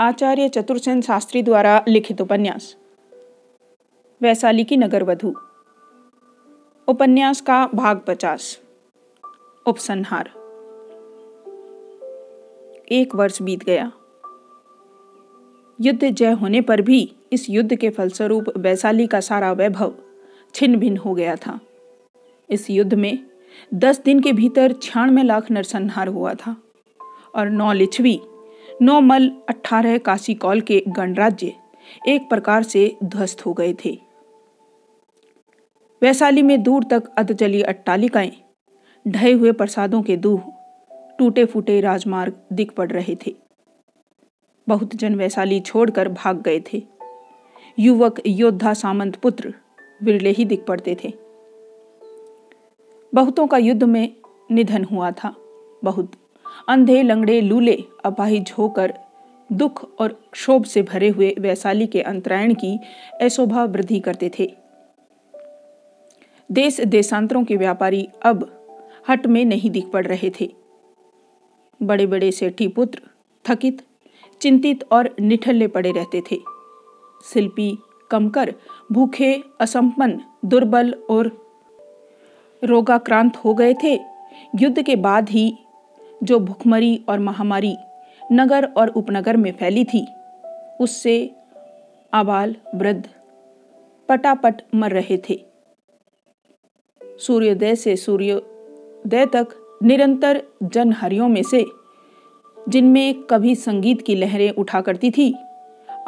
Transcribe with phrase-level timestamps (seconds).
[0.00, 2.76] आचार्य चतुर्सेन शास्त्री द्वारा लिखित उपन्यास।
[4.22, 5.34] वैशाली की नगर वधु
[6.88, 8.60] उपन्यास का भाग पचास।
[9.66, 10.30] उपसंहार।
[12.90, 13.92] एक वर्ष बीत गया।
[15.80, 19.94] युद्ध जय होने पर भी इस युद्ध के फलस्वरूप वैशाली का सारा वैभव
[20.54, 21.60] छिन्न भिन्न हो गया था।
[22.50, 23.18] इस युद्ध में
[23.74, 26.56] दस दिन के भीतर छियानवे लाख नरसंहार हुआ था
[27.34, 28.20] और नौ लिच्छवी
[28.82, 31.52] नौ मल अठारह काशी कौल के गणराज्य
[32.08, 33.98] एक प्रकार से ध्वस्त हो गए थे।
[36.02, 38.32] वैशाली में दूर तक अधचली अट्टालिकाएँ,
[39.08, 40.42] ढहे हुए प्रसादों के दूह
[41.18, 43.34] टूटे फूटे राजमार्ग दिख पड़ रहे थे।
[44.68, 46.82] बहुत जन वैशाली छोड़कर भाग गए थे।
[47.78, 49.54] युवक, योद्धा, सामंत पुत्र
[50.02, 51.12] विरले ही दिख पड़ते थे।
[53.14, 54.16] बहुतों का युद्ध में
[54.50, 55.34] निधन हुआ था,
[55.84, 56.19] बहुत।
[56.68, 58.94] अंधे लंगड़े लूले अपाहिज होकर,
[59.52, 62.78] दुख और क्षोभ से भरे हुए वैशाली के अंतरायण की
[63.20, 64.54] अशोभा वृद्धि करते थे।
[66.52, 68.56] देश देशांतरों के व्यापारी अब
[69.08, 70.54] हट में नहीं दिख पड़ रहे थे।
[71.82, 73.00] बड़े बड़े सेठी पुत्र
[73.48, 73.82] थकित,
[74.40, 76.38] चिंतित और निठल्ले पड़े रहते थे।
[77.32, 77.78] शिल्पी,
[78.10, 78.54] कमकर,
[78.92, 81.30] भूखे, असंपन्न, दुर्बल और
[82.64, 83.94] रोगाक्रांत हो गए थे।
[84.60, 85.58] युद्ध के बाद ही
[86.22, 87.76] जो भुखमरी और महामारी
[88.32, 90.06] नगर और उपनगर में फैली थी,
[90.80, 91.30] उससे
[92.14, 93.08] आबाल वृद्ध
[94.08, 95.44] पटापट मर रहे थे।
[97.02, 101.66] सूर्योदय से सूर्योदय तक निरंतर जनहरियों में से,
[102.68, 105.34] जिनमें कभी संगीत की लहरें उठा करती थी,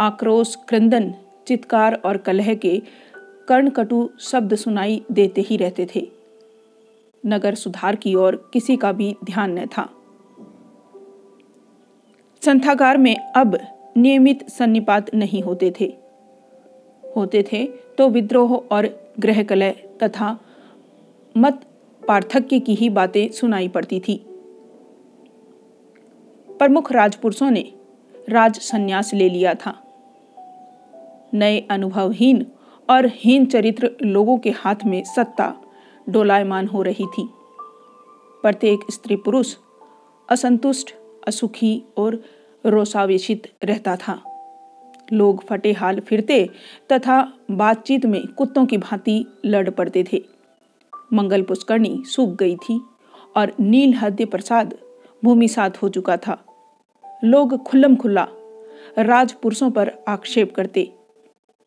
[0.00, 1.14] आक्रोश, क्रंदन,
[1.46, 2.82] चित्कार और कलह के
[3.48, 6.08] कर्णकटु शब्द सुनाई देते ही रहते थे।
[7.26, 9.90] नगर सुधार की ओर किसी का भी ध्यान न था।
[12.42, 13.58] संथागार में अब
[13.96, 15.84] नियमित सन्निपात नहीं होते थे।
[17.16, 17.64] होते थे
[17.98, 18.88] तो विद्रोह और
[19.20, 19.70] ग्रह कलह
[20.02, 20.38] तथा
[21.36, 21.60] मत
[22.02, 24.16] पार्थक्य की ही बातें सुनाई पड़ती थी।
[26.48, 27.72] प्रमुख राजपुरुषों ने
[28.28, 29.74] राज संन्यास ले लिया था।
[31.34, 32.46] नए अनुभवहीन
[32.88, 35.54] और हीन चरित्र लोगों के हाथ में सत्ता
[36.08, 37.28] डोलायमान हो रही थी।
[38.42, 39.54] प्रत्येक स्त्री पुरुष
[40.28, 40.94] असंतुष्ट
[41.26, 42.22] असुखी और
[42.66, 44.20] रोसावेशित रहता था।
[45.12, 46.44] लोग फटे हाल फिरते
[46.92, 50.22] तथा बातचीत में कुत्तों की भांति लड़ पड़ते थे।
[51.12, 52.80] मंगल पुष्करणी सूख गई थी
[53.36, 54.74] और नील हद्य प्रसाद
[55.24, 56.42] भूमिसात हो चुका था।
[57.24, 58.26] लोग खुल्लम खुल्ला
[58.98, 60.92] राजपुरुषों पर आक्षेप करते,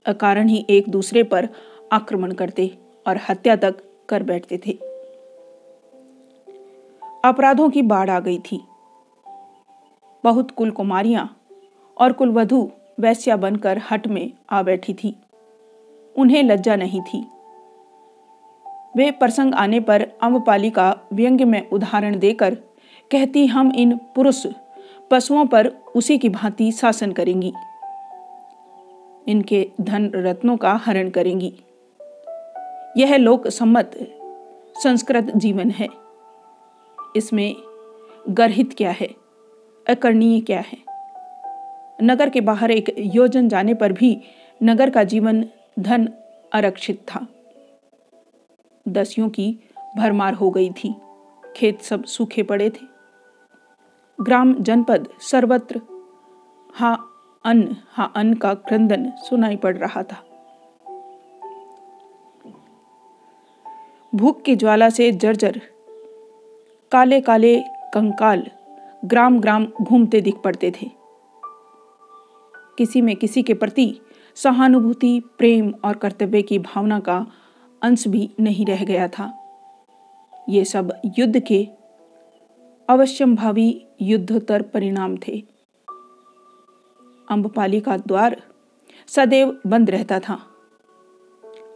[0.06, 1.50] अकारण ही एक दूसरे पर
[1.92, 2.72] आक्रमण करते
[3.08, 3.76] और हत्या तक
[4.10, 4.78] कर बैठते थे।
[7.26, 8.62] अपराधों की बाढ़ आ गई थी।
[10.26, 11.38] बहुत कुल कुमारियाँ
[11.98, 15.16] और कुलवधु वैश्या बनकर हट में आ बैठी थी।
[16.18, 17.28] उन्हें लज्जा नहीं थी।
[18.98, 22.56] वे प्रसंग आने पर अम्बपाली का व्यंग्य में उदाहरण देकर
[23.12, 24.48] कहती, हम इन पुरुष
[25.12, 27.54] पशुओं पर उसी की भांति शासन करेंगी।
[29.28, 31.54] इनके धन रत्नों का हरण करेंगी।
[32.98, 33.92] यह लोक सम्मत
[34.84, 35.88] संस्कृत जीवन है।
[37.16, 37.56] इसमें
[38.30, 39.25] गर्हित क्या है?
[39.90, 40.78] अकरणीय क्या है?
[42.02, 44.22] नगर के बाहर एक योजन जाने पर भी
[44.64, 45.46] नगर का जीवन
[45.80, 46.14] धन
[46.54, 47.28] आरक्षित था।
[48.88, 49.60] दसियों की
[49.98, 50.96] भरमार हो गई थी।
[51.56, 52.96] खेत सब सूखे पड़े थे।
[54.22, 55.82] ग्राम जनपद सर्वत्र
[56.74, 56.98] हा
[57.46, 60.24] अन्न हा अन्न का क्रंदन सुनाई पड़ रहा था।
[64.16, 65.62] भूख की ज्वाला से जर्जर
[66.92, 67.64] काले काले
[67.94, 68.48] कंकाल
[69.06, 70.90] ग्राम ग्राम घूमते दिख पड़ते थे।
[72.78, 74.02] किसी में किसी के प्रति
[74.36, 77.26] सहानुभूति, प्रेम और कर्तव्य की भावना का
[77.82, 79.32] अंश भी नहीं रह गया था।
[80.50, 81.68] ये सब युद्ध के
[82.90, 85.44] अवश्यंभावी युद्धोत्तर परिणाम थे।
[87.30, 88.42] अम्बपाली का द्वार
[89.08, 90.40] सदैव बंद रहता था।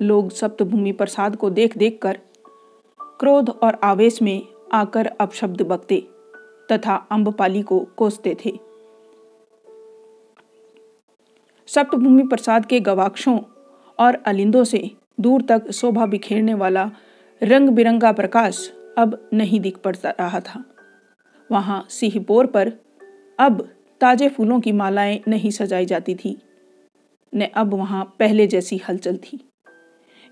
[0.01, 2.19] लोग सप्तभूमि प्रसाद को देख देख कर,
[3.19, 6.07] क्रोध और आवेश में आकर अपशब्द बकते।
[6.71, 8.59] तथा अम्बपाली को कोसते थे।
[11.67, 13.39] सप्तभूमि प्रसाद के गवाक्षों
[13.99, 16.91] और अलिंदों से दूर तक शोभा बिखेरने वाला
[17.43, 20.63] रंग बिरंगा प्रकाश अब नहीं दिख पड़ता रहा था।
[21.51, 22.73] वहाँ सिंहपोर पर
[23.39, 23.69] अब
[24.01, 26.41] ताजे फूलों की मालाएँ नहीं सजाई जाती थी।
[27.35, 29.49] न अब वहाँ पहले जैसी हलचल थी।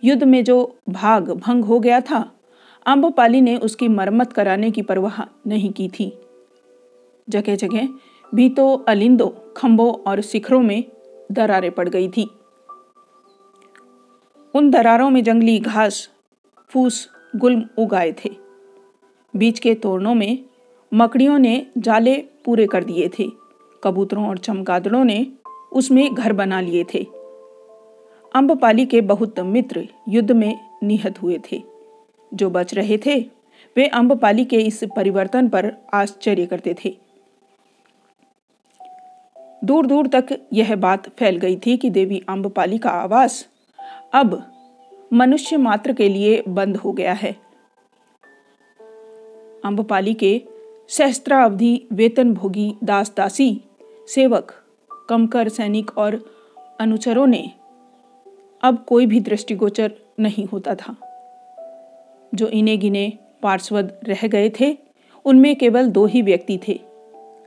[0.03, 2.31] युद्ध में जो भाग भंग हो गया था
[2.85, 6.26] अम्बपाली ने उसकी मरम्मत कराने की परवाह नहीं की थी।
[7.29, 7.87] जगह जगह
[8.35, 10.83] भी तो अलिंदों, खंभों और शिखरों में
[11.31, 12.29] दरारें पड़ गई थी।
[14.55, 16.09] उन दरारों में जंगली घास,
[16.69, 18.35] फूस, गुल्म उगाए थे।
[19.35, 20.43] बीच के तोरणों में
[20.93, 22.15] मकड़ियों ने जाले
[22.45, 23.29] पूरे कर दिए थे।
[23.83, 25.27] कबूतरों और चमगादड़ों ने
[25.73, 27.07] उसमें घर बना लिए थे।
[28.35, 31.63] अम्बपाली के बहुत मित्र युद्ध में निहत हुए थे।
[32.33, 33.19] जो बच रहे थे,
[33.77, 37.06] वे अम्बपाली के इस परिवर्तन पर आश्चर्य करते थे।
[39.67, 43.47] दूर दूर तक यह बात फैल गई थी कि देवी अम्बपाली का आवास
[44.13, 44.51] अब
[45.13, 47.35] मनुष्य मात्र के लिए बंद हो गया है।
[49.65, 50.41] अम्बपाली के
[50.89, 53.61] सहस्त्रावधि वेतन भोगी दास दासी
[54.07, 54.53] सेवक
[55.09, 56.35] कमकर सैनिक और
[56.79, 57.51] अनुचरों ने
[58.63, 60.95] अब कोई भी दृष्टिगोचर नहीं होता था।
[62.35, 64.77] जो इन्हें गिने पार्श्वद रह गए थे,
[65.25, 66.86] उनमें केवल दो ही व्यक्ति थे।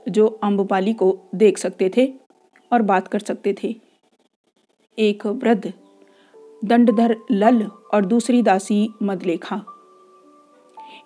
[0.09, 2.13] जो अम्बपाली को देख सकते थे
[2.73, 3.75] और बात कर सकते थे।
[4.99, 5.73] एक वृद्ध,
[6.65, 9.65] दंडधर लल और दूसरी दासी मदलेखा।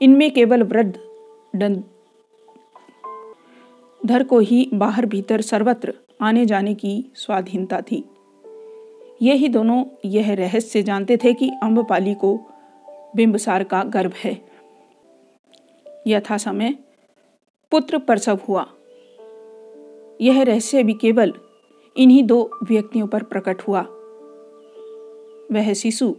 [0.02, 1.00] इनमें केवल वृद्ध
[4.06, 8.05] धर को ही बाहर भीतर सर्वत्र आने जाने की स्वाधीनता थी।
[9.23, 12.40] यही दोनों यह रहस्य जानते थे कि अम्बपाली को
[13.17, 14.44] बिंबसार का गर्भ है।
[16.06, 16.75] यथा समय
[17.70, 18.67] पुत्र प्रसव हुआ।
[20.20, 21.34] यह रहस्य भी केवल
[21.96, 23.81] इन्हीं दो व्यक्तियों पर प्रकट हुआ।
[25.52, 26.16] वह शिशु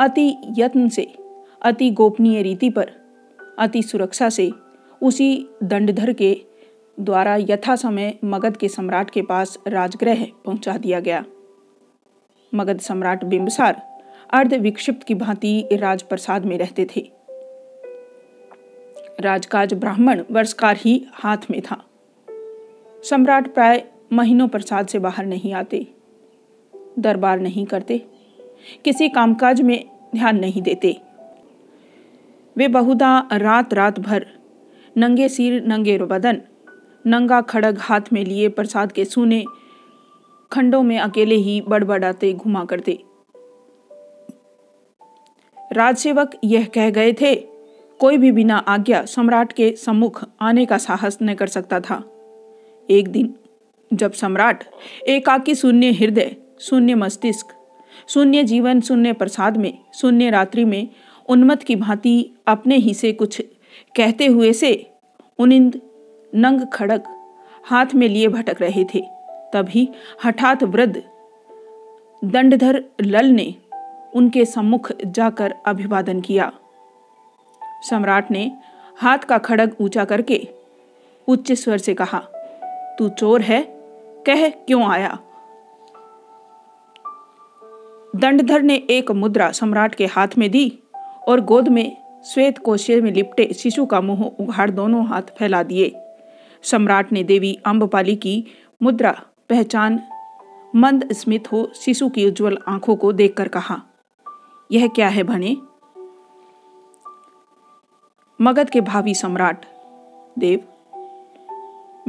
[0.00, 1.14] अति यत्न से,
[1.62, 2.90] अति गोपनीय रीति पर,
[3.58, 4.52] अति सुरक्षा से
[5.02, 6.40] उसी दंडधर के
[7.00, 11.24] द्वारा यथा समय मगध के सम्राट के पास राजगृह पहुँचा दिया गया।
[12.54, 13.82] मगध सम्राट बिंबसार
[14.30, 17.10] अर्ध विक्षिप्त की भांति राजप्रसाद में रहते थे।
[19.20, 21.84] राजकाज ब्राह्मण वर्षकार ही हाथ में था।
[23.04, 25.86] सम्राट प्राय महीनों प्रसाद से बाहर नहीं आते,
[26.98, 27.98] दरबार नहीं करते,
[28.84, 29.84] किसी कामकाज में
[30.14, 30.96] ध्यान नहीं देते।
[32.56, 34.26] वे बहुधा रात रात भर
[34.96, 36.40] नंगे सिर, नंगे बदन
[37.04, 39.44] नंगा खड़ग हाथ में लिए प्रसाद के सूने
[40.52, 42.98] खंडों में अकेले ही बड़बड़ाते, घुमा करते।
[45.56, 47.34] राजसेवक यह कह गए थे,
[48.00, 52.02] कोई भी बिना आज्ञा सम्राट के सम्मुख आने का साहस न कर सकता था।
[52.90, 53.34] एक दिन,
[53.92, 54.64] जब सम्राट
[55.08, 57.46] एकाकी शून्य हृदय, शून्य मस्तिष्क,
[58.08, 60.88] शून्य जीवन, शून्य प्रसाद में, शून्य रात्रि में
[61.28, 63.40] उन्मत की भांति अपने ही से कुछ
[63.96, 64.90] कहते हुए से
[65.38, 65.80] उनिंद
[66.34, 67.04] नंग खड़क
[67.64, 69.02] हाथ में लिए भटक रहे थे।
[69.52, 69.88] तभी
[70.24, 71.02] हठात वृद्ध
[72.24, 73.54] दंडधर लल ने
[74.14, 76.52] उनके सम्मुख जाकर अभिवादन किया।
[77.90, 78.50] सम्राट ने
[78.98, 80.48] हाथ का खड़ग ऊँचा करके
[81.28, 82.22] उच्च स्वर से कहा
[82.98, 83.62] तू चोर है,
[84.26, 85.18] कह क्यों आया?
[88.16, 90.82] दंडधर ने एक मुद्रा सम्राट के हाथ में दी
[91.28, 95.92] और गोद में श्वेत कोशे में लिपटे शिशु का मुँह उघाड़ दोनों हाथ फैला दिए।
[96.62, 98.44] सम्राट ने देवी अम्बपाली की
[98.82, 99.10] मुद्रा
[99.48, 100.00] पहचान
[100.74, 103.82] मंद स्मित हो शिशु की उज्जवल आँखों को देखकर कहा,
[104.72, 105.56] यह क्या है भने
[108.40, 109.64] मगध के भावी सम्राट,
[110.38, 110.60] देव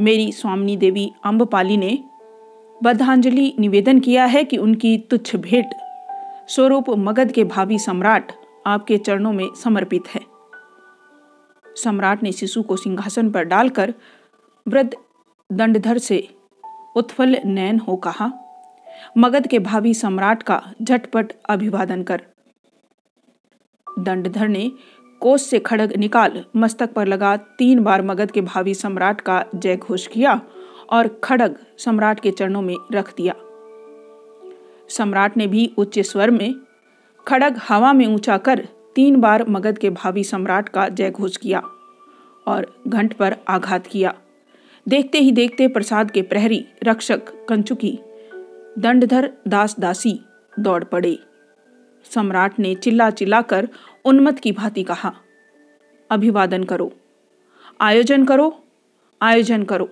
[0.00, 1.98] मेरी स्वामिनी देवी अम्बपाली ने
[2.82, 5.70] बद्धांजलि निवेदन किया है कि उनकी तुच्छ भेंट
[6.48, 8.32] स्वरूप मगध के भावी सम्राट
[8.66, 10.20] आपके चरणों में समर्पित है।
[11.76, 13.94] सम्राट ने शिशु को सिंहासन पर डालकर
[14.68, 14.92] वृद्ध
[15.52, 16.28] दंडधर से
[16.96, 18.30] उत्फल नयन हो कहा।
[19.18, 22.22] मगध के भावी सम्राट का झटपट अभिवादन कर
[23.98, 24.70] दंडधर ने
[25.20, 29.76] कोष से खड़ग निकाल मस्तक पर लगा तीन बार मगध के भावी सम्राट का जय
[29.76, 30.40] घोष किया
[30.90, 33.34] और खड़ग सम्राट के चरणों में रख दिया।
[34.88, 36.54] सम्राट ने भी उच्च स्वर में
[37.26, 41.62] खड़ग हवा में ऊँचा कर तीन बार मगध के भावी सम्राट का जय घोष किया
[42.46, 44.14] और घंट पर आघात किया।
[44.88, 47.98] देखते ही देखते प्रसाद के प्रहरी रक्षक कंचुकी,
[48.78, 50.20] दंडधर दास दासी
[50.58, 51.18] दौड़ पड़े।
[52.04, 53.68] सम्राट ने चिल्ला चिल्लाकर
[54.06, 55.14] उन्मत की भांति कहा,
[56.10, 56.92] अभिवादन करो,
[57.80, 58.62] आयोजन करो
[59.22, 59.88] आयोजन करो।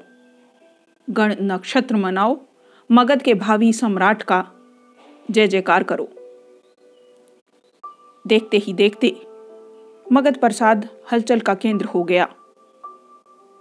[1.11, 2.37] गण नक्षत्र मनाओ,
[2.91, 4.47] मगध के भावी सम्राट का
[5.31, 6.09] जय जयकार करो।
[8.27, 9.17] देखते ही देखते
[10.13, 12.29] मगध प्रसाद हलचल का केंद्र हो गया।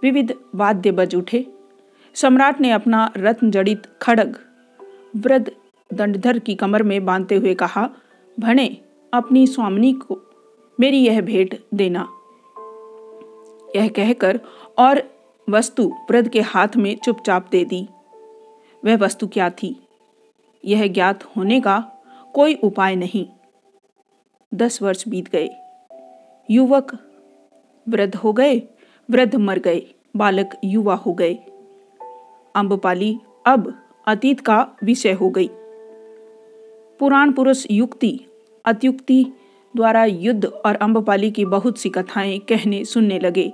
[0.02, 1.46] विविध वाद्य बज उठे।
[2.14, 4.38] सम्राट ने अपना रत्न जड़ित खड़ग,
[5.16, 5.50] वृद्ध
[5.90, 7.88] दंडधर की कमर में बांधते हुए कहा,
[8.40, 8.66] भणे,
[9.14, 10.20] अपनी स्वामिनी को
[10.80, 12.00] मेरी यह भेंट देना।
[13.76, 14.40] यह कहकर
[14.78, 15.14] और
[15.50, 17.88] वस्तु वृद्ध के हाथ में चुपचाप दे दी।
[18.84, 19.86] वह वस्तु क्या थी?
[20.64, 21.92] यह ज्ञात होने का
[22.34, 23.26] कोई उपाय नहीं।
[24.54, 25.50] दस वर्ष बीत गए।
[26.50, 26.98] युवक
[27.88, 28.62] वृद्ध हो गए।
[29.10, 31.34] वृद्ध मर गए। बालक युवा हो गए।
[32.54, 35.48] अम्बपाली अब अतीत का विषय हो गई।
[37.00, 38.20] पुराण पुरुष युक्ति,
[38.64, 39.26] अत्युक्ति
[39.76, 43.52] द्वारा युद्ध और अम्बपाली की बहुत सी कथाएँ कहने सुनने लगे।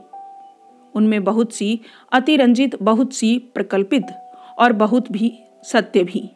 [0.95, 1.81] उनमें बहुत सी
[2.13, 4.07] अतिरंजित, बहुत सी प्रकल्पित
[4.59, 6.29] और बहुत भी सत्य भी।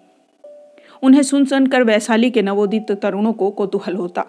[1.03, 4.25] उन्हें सुन सुनकर वैशाली के नवोदित तरुणों को कौतूहल होता।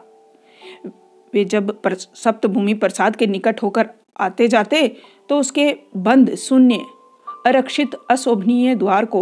[1.33, 4.87] वे जब सप्तभूमि प्रसाद के निकट होकर आते जाते
[5.29, 6.85] तो उसके बंद शून्य
[7.45, 9.21] अरक्षित अशोभनीय द्वार को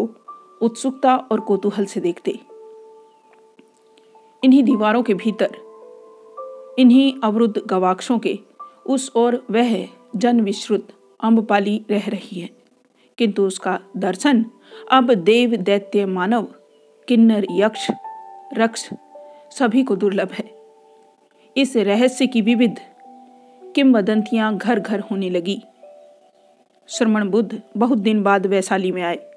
[0.61, 2.39] उत्सुकता और कौतूहल से देखते।
[4.43, 5.55] इन्हीं दीवारों के भीतर
[6.79, 8.39] इन्हीं अवरुद्ध गवाक्षों के,
[8.85, 10.87] उस और वह जन विश्रुत
[11.23, 12.49] अम्बपाली रह रही है।
[13.17, 14.45] किंतु उसका दर्शन,
[14.91, 16.47] अब देव दैत्य मानव,
[17.07, 17.91] किन्नर यक्ष,
[18.53, 18.89] रक्ष,
[19.51, 20.51] सभी को दुर्लभ है।
[21.57, 22.75] इस रहस्य की विविध
[23.75, 25.63] किंवदंतियाँ घर घर होने लगी।
[26.87, 29.31] श्रमण बुद्ध बहुत दिन बाद वैशाली में आए।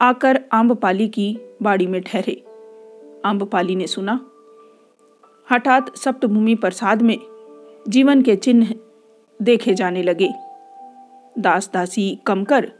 [0.00, 2.44] आकर आम्बपाली की बाड़ी में ठहरे।
[3.24, 4.29] आम्बपाली ने सुना
[5.50, 7.18] हठात सप्तभूमि प्रसाद में
[7.88, 8.74] जीवन के चिन्ह
[9.42, 10.28] देखे जाने लगे।
[11.38, 12.72] दास दासी कमकर,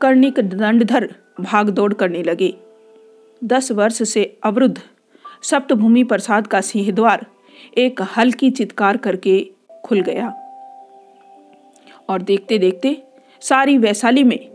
[0.00, 2.54] कर्णिक दंडधर भाग दौड़ करने लगे।
[3.44, 4.80] दस वर्ष से अवरुद्ध
[5.42, 7.26] सप्तभूमि प्रसाद का सिंह द्वार
[7.78, 9.50] एक हल्की चित्कार करके
[9.84, 10.28] खुल गया।
[12.08, 13.02] और देखते देखते
[13.40, 14.50] सारी वैशाली में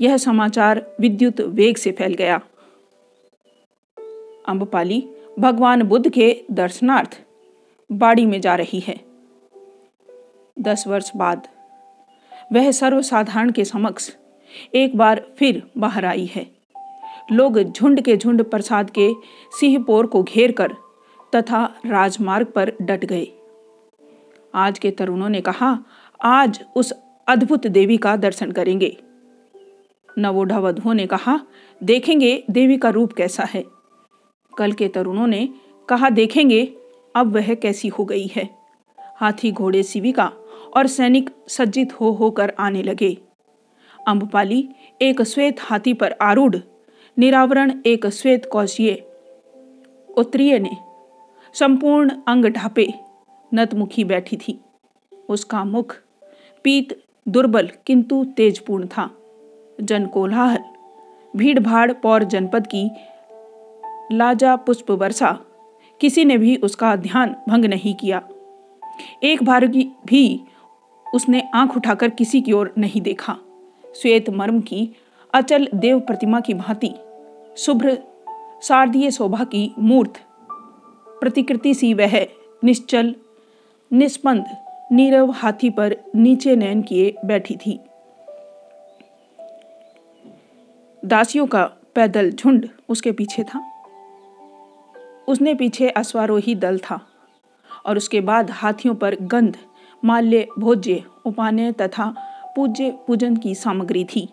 [0.00, 2.40] यह समाचार विद्युत वेग से फैल गया।
[4.48, 7.20] अम्बपाली भगवान बुद्ध के दर्शनार्थ
[7.92, 9.00] बाड़ी में जा रही है।
[10.60, 11.48] दस वर्ष बाद
[12.52, 14.10] वह सर्वसाधारण के समक्ष
[14.74, 16.46] एक बार फिर बाहर आई है।
[17.32, 19.12] लोग झुंड के झुंड प्रसाद के
[19.60, 20.72] सिंहपोर को घेर कर
[21.34, 23.26] तथा राजमार्ग पर डट गए।
[24.54, 25.78] आज के तरुणों ने कहा,
[26.24, 26.92] आज उस
[27.26, 28.96] अद्भुत देवी का दर्शन करेंगे।
[30.18, 31.40] नवोढ़ा वधुओं ने कहा,
[31.82, 33.64] देखेंगे देवी का रूप कैसा है।
[34.58, 35.48] कल के तरुणों ने
[35.88, 36.64] कहा, देखेंगे,
[37.14, 38.48] अब वह कैसी हो गई है।
[39.16, 40.32] हाथी घोड़े सिविका
[40.76, 43.16] और सैनिक सज्जित हो होकर आने लगे।
[44.08, 44.68] अम्बपाली
[45.02, 46.56] एक श्वेत हाथी पर आरूढ़,
[47.18, 48.94] निरावरण एक श्वेत कौशिये,
[50.16, 50.76] उत्तरीय ने
[51.54, 52.92] संपूर्ण अंग ढापे,
[53.54, 54.60] नतमुखी बैठी थी।
[55.28, 55.96] उसका मुख
[56.64, 59.10] पीत, दुर्बल, किंतु तेजपूर्ण था।
[59.80, 60.64] जन कोलाहल
[61.36, 62.90] भीड़ भाड़ पौर जनपद की
[64.12, 65.38] लाजा पुष्प वर्षा
[66.00, 68.22] किसी ने भी उसका ध्यान भंग नहीं किया।
[69.22, 69.66] एक बार
[70.06, 70.40] भी
[71.14, 73.36] उसने आँख उठाकर किसी की ओर नहीं देखा।
[73.96, 74.96] श्वेत मर्म की
[75.34, 76.94] अचल देव प्रतिमा की भांति
[77.56, 77.98] शुभ्र,
[78.62, 80.12] शारदीय शोभा की मूर्त,
[81.20, 82.26] प्रतिकृति सी वह
[82.64, 83.14] निश्चल
[83.92, 84.44] निस्पंद
[84.92, 87.80] नीरव हाथी पर नीचे नयन किए बैठी थी।
[91.04, 91.64] दासियों का
[91.94, 93.71] पैदल झुंड उसके पीछे था।
[95.28, 97.00] उसने पीछे अश्वारोही दल था
[97.86, 99.56] और उसके बाद हाथियों पर गंध,
[100.04, 102.14] माल्य, भोज्य उपाने तथा
[102.56, 104.28] पूज्य पूजन की सामग्री थी।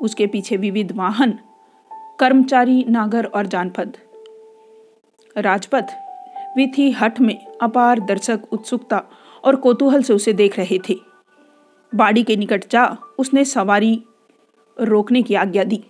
[0.00, 1.38] उसके पीछे विविध वाहन,
[2.18, 3.96] कर्मचारी, नागर और जानपद।
[5.36, 5.86] राजपथ,
[6.56, 9.02] विधि हट में अपार दर्शक उत्सुकता
[9.44, 10.94] और कौतूहल से उसे देख रहे थे।
[11.94, 14.02] बाड़ी के निकट जा उसने सवारी
[14.80, 15.84] रोकने की आज्ञा दी।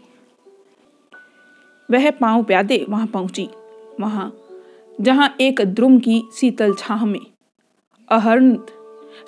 [1.90, 3.48] वह पाँव प्यादे वहाँ पहुँची।
[4.00, 4.32] वहाँ,
[5.00, 7.20] जहाँ एक द्रुम की शीतल छाह में
[8.08, 8.58] अहर्ण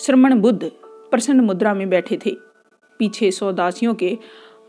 [0.01, 0.71] श्रमण बुद्ध
[1.11, 2.37] प्रसन्न मुद्रा में बैठे थे।
[2.99, 4.19] पीछे सौ दासियों के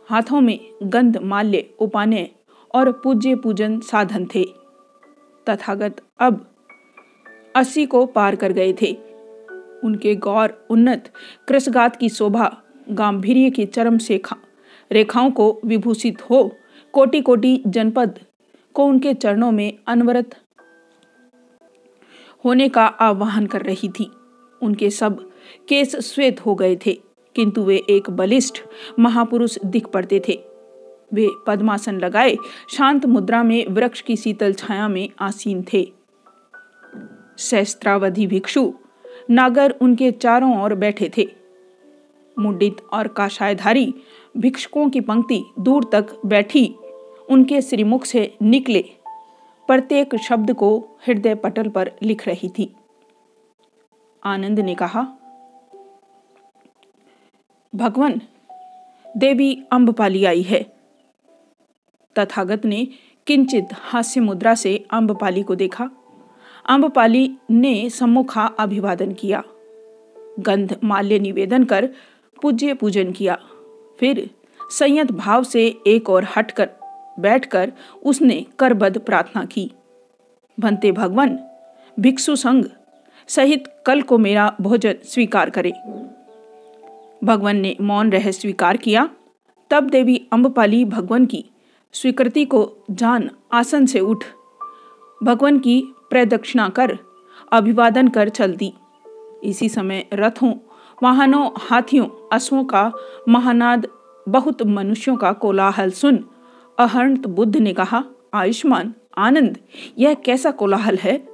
[0.10, 2.30] हाथों में गंध, माल्य उपाने
[2.76, 4.46] और पूज्य पूजन साधन थे।
[5.48, 6.46] तथागत अब
[7.56, 8.98] अस्सी को पार कर गए थे।
[9.84, 11.12] उनके गौर, उन्नत,
[11.48, 12.58] कृषगात की शोभा
[12.90, 14.36] गांधीर्य की चरम शेखा,
[14.92, 16.52] रेखाओं को विभूषित हो
[16.94, 18.20] कोटि कोटि जनपद
[18.80, 20.36] को उनके चरणों में अनवरत
[22.46, 24.10] होने का आह्वान कर रही थी।
[24.62, 25.20] उनके सब
[25.70, 26.94] केस श्वेत हो गए थे,
[27.36, 28.62] किंतु वे एक बलिष्ठ
[29.00, 30.40] महापुरुष दिख पड़ते थे।
[31.14, 32.38] वे पद्मासन लगाए,
[32.70, 35.86] शांत मुद्रा में वृक्ष की शीतल छाया में आसीन थे।
[37.38, 38.72] सहस्त्रावधि भिक्षु,
[39.30, 41.28] नागर उनके चारों ओर बैठे थे।
[42.38, 43.94] मुंडित और काशायधारी
[44.38, 46.76] भिक्षुकों की पंक्ति दूर तक बैठी
[47.30, 48.86] उनके श्रीमुख से निकले।
[49.68, 52.76] प्रत्येक शब्द को हृदय पटल पर लिख रही थी।
[54.24, 55.08] आनंद ने कहा,
[57.76, 58.22] भगवान,
[59.18, 60.64] देवी अम्बपाली आई है।
[62.20, 62.88] तथागत ने
[63.28, 65.90] किंचित हास्य मुद्रा से अम्बपाली को देखा।
[66.70, 69.44] अम्बपाली ने सम्मुखा अभिवादन किया।
[70.40, 71.90] गंध माल्य निवेदन कर
[72.42, 73.38] पूज्य पूजन किया।
[74.00, 74.30] फिर
[74.70, 76.70] संयत भाव से एक और हटकर
[77.20, 77.72] बैठकर
[78.06, 79.72] उसने करबद्ध प्रार्थना की।
[80.60, 81.40] भंते भगवान,
[82.00, 82.66] भिक्षु संघ
[83.28, 85.72] सहित कल को मेरा भोजन स्वीकार करे।
[87.24, 89.10] भगवान ने मौन रह स्वीकार किया।
[89.70, 91.46] तब देवी अम्बपाली भगवान की
[91.94, 92.62] स्वीकृति को
[92.92, 94.26] जान आसन से उठ,
[95.24, 96.98] भगवान की प्रदक्षिणा कर
[97.52, 98.74] अभिवादन कर चल दी
[99.44, 100.54] इसी समय रथों,
[101.04, 102.92] वाहनों, हाथियों, अश्वों का
[103.30, 103.88] महानाद,
[104.30, 106.18] बहुत मनुष्यों का कोलाहल सुन
[106.80, 109.58] अहंत बुद्ध ने कहा, आयुष्मान, आनंद,
[109.98, 111.28] यह कैसा कोलाहल है?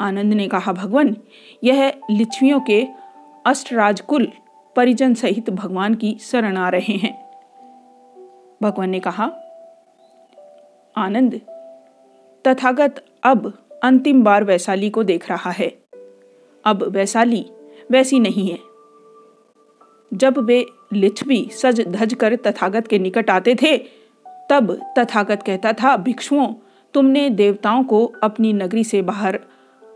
[0.00, 1.16] आनंद ने कहा, भगवान,
[1.64, 2.86] यह लिच्छवियों के
[3.46, 4.28] अष्टराजकुल
[4.76, 7.28] परिजन सहित भगवान की शरण आ रहे हैं।
[8.62, 9.24] भगवान ने कहा,
[10.96, 11.40] आनंद,
[12.48, 15.78] तथागत अब अंतिम बार वैशाली को देख रहा है।
[16.64, 17.46] अब वैशाली
[17.90, 18.58] वैसी नहीं है।
[20.14, 23.97] जब वे लिच्छवी सज धज कर तथागत के निकट आते थे
[24.50, 26.54] तब तथागत कहता था, भिक्षुओं,
[26.94, 29.38] तुमने देवताओं को अपनी नगरी से बाहर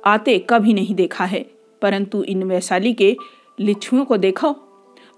[0.06, 1.44] आते कभी नहीं देखा है,
[1.82, 3.16] परंतु इन वैशाली के
[3.60, 4.54] लिच्छुओं को देखो,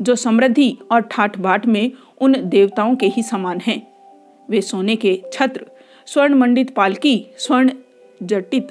[0.03, 3.83] जो समृद्धि और ठाठ बाट में उन देवताओं के ही समान हैं।
[4.50, 5.67] वे सोने के छत्र
[6.07, 7.71] स्वर्ण मंडित पालकी, स्वर्ण
[8.23, 8.69] जटित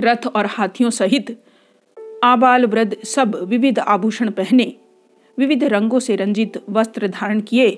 [0.00, 1.36] रथ और हाथियों सहित
[2.24, 4.72] आबाल वृद्ध सब विविध आभूषण पहने,
[5.38, 7.70] विविध रंगों से रंजित वस्त्र धारण किए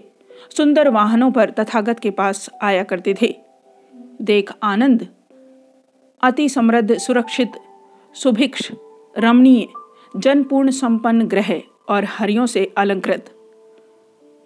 [0.56, 3.36] सुंदर वाहनों पर तथागत के पास आया करते थे।
[4.22, 5.08] देख आनंद।
[6.22, 7.52] अति समृद्ध, सुरक्षित,
[8.14, 8.72] सुभिक्ष,
[9.18, 9.68] रमणीय,
[10.16, 13.30] जनपूर्ण संपन्न ग्रह और हरियों से अलंकृत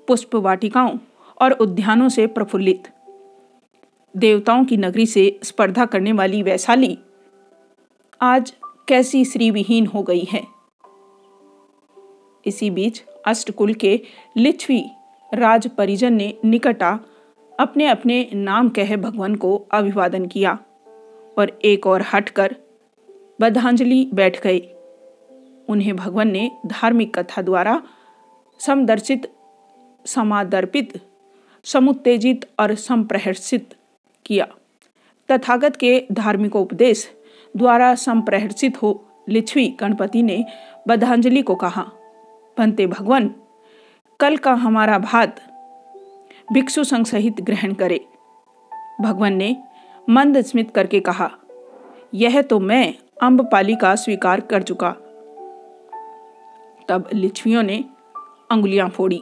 [0.09, 0.99] पुष्प वाटिकाओं
[1.40, 2.88] और उद्यानों से प्रफुल्लित।
[4.16, 6.99] देवताओं की नगरी से स्पर्धा करने वाली वैशाली
[8.21, 8.54] आज
[8.89, 10.47] कैसी श्रीविहीन हो गई है।
[12.47, 14.00] इसी बीच अष्टकुल के
[14.36, 14.84] लिच्छवी
[15.34, 16.99] राज परिजन ने निकटा
[17.60, 20.58] अपने अपने नाम कह भगवान को अभिवादन किया
[21.38, 22.56] और एक और हटकर
[23.41, 24.58] बधांजलि बैठ गए
[25.69, 27.82] उन्हें भगवान ने धार्मिक कथा द्वारा
[28.58, 29.32] समदर्शित,
[30.06, 31.00] समादर्पित,
[31.64, 33.75] समुत्तेजित और संप्रहर्षित
[34.25, 34.47] किया।
[35.28, 37.10] तथागत के धार्मिक उपदेश
[37.56, 40.45] द्वारा संप्रहर्षित हो लिच्छवी गणपति ने
[40.88, 41.91] बधांजलि को कहा,
[42.58, 43.34] बनते भगवान
[44.21, 45.37] कल का हमारा भात
[46.52, 48.00] भिक्षु संघ सहित ग्रहण करे।
[49.00, 49.57] भगवान ने
[50.09, 51.31] मंद स्मित करके कहा,
[52.15, 54.91] यह तो मैं अम्बपाली का स्वीकार कर चुका।
[56.89, 57.85] तब लिच्छवियों ने
[58.50, 59.21] अंगुलियाँ फोड़ी।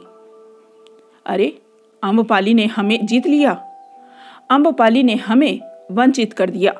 [1.25, 1.61] अरे
[2.03, 3.51] अम्बपाली ने हमें जीत लिया।
[4.49, 5.59] अम्बपाली ने हमें
[5.91, 6.73] वंचित कर दिया।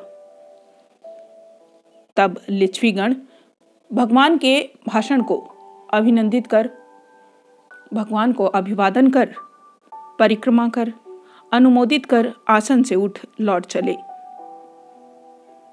[2.16, 3.14] तब लिच्छवीगण
[3.92, 5.36] भगवान के भाषण को
[5.92, 6.70] अभिनंदित कर
[7.94, 9.34] भगवान को अभिवादन कर,
[9.94, 10.92] परिक्रमा कर,
[11.52, 13.96] अनुमोदित कर आसन से उठ लौट चले।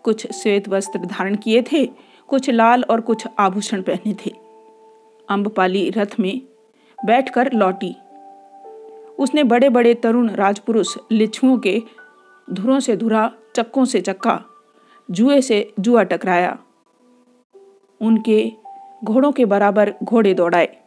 [0.04, 1.86] कुछ श्वेत वस्त्र धारण किए थे,
[2.28, 4.32] कुछ लाल और कुछ आभूषण पहने थे।
[5.30, 6.42] अम्बपाली रथ में
[7.06, 7.96] बैठकर लौटी।
[9.20, 11.82] उसने बड़े बड़े तरुण राजपुरुष लिच्छुओं के
[12.52, 14.44] धुरों से धुरा, चक्कों से चक्का,
[15.12, 16.58] जुए से जुआ टकराया।
[18.02, 18.52] उनके
[19.04, 20.85] घोड़ों के बराबर घोड़े दौड़ाए।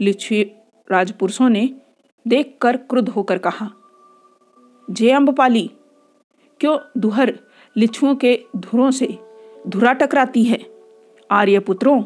[0.00, 0.42] लिच्छवी
[0.90, 1.74] राजपुरुषों ने
[2.26, 3.70] देखकर क्रुद्ध होकर कहा,
[4.90, 5.70] जे अम्बपाली
[6.60, 7.38] क्यों दुहर
[7.76, 9.18] लिच्छुओं के धुरों से
[9.66, 10.58] धुरा टकराती है?
[11.30, 12.02] आर्य पुत्रों,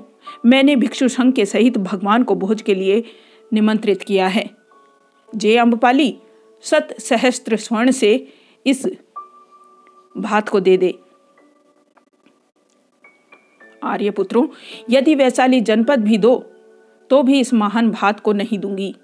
[0.46, 3.04] मैंने भिक्षु संघ के सहित भगवान को भोज के लिए
[3.52, 4.50] निमंत्रित किया है।
[5.36, 6.18] जे अम्बपाली
[6.62, 8.32] सत सहस्त्र स्वर्ण से
[8.66, 8.86] इस
[10.18, 10.94] भात को दे दे।
[13.84, 14.46] आर्यपुत्रों
[14.90, 16.51] यदि वैशाली जनपद भी दो
[17.12, 18.94] तो भी इस महान भात को नहीं दूँगी।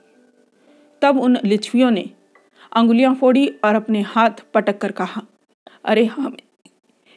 [1.03, 2.05] तब उन लिच्छवियों ने
[2.73, 5.23] अंगुलियाँ फोड़ी और अपने हाथ पटक कर कहा,
[5.85, 6.39] अरे हमें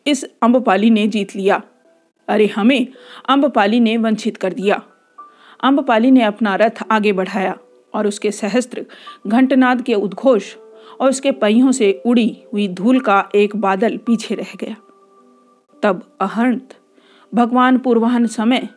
[0.05, 1.61] इस अम्बपाली ने जीत लिया।
[2.27, 2.87] अरे हमें
[3.29, 4.81] अम्बपाली ने वंचित कर दिया।
[5.63, 7.57] अम्बपाली ने अपना रथ आगे बढ़ाया
[7.93, 8.85] और उसके सहस्त्र
[9.27, 10.55] घंटनाद के उद्घोष
[11.01, 14.75] और उसके पहियों से उड़ी हुई धूल का एक बादल पीछे रह गया।
[15.83, 16.77] तब अहंत
[17.33, 18.67] भगवान पूर्वाहन समय